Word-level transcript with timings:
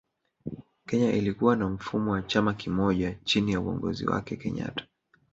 Kenya 0.87 1.11
ilikuwa 1.11 1.55
na 1.55 1.69
mfumo 1.69 2.11
wa 2.11 2.21
chama 2.21 2.53
kimoja 2.53 3.15
chini 3.23 3.51
ya 3.51 3.59
uongozi 3.59 4.05
wake 4.07 4.35
kenyatta 4.35 4.85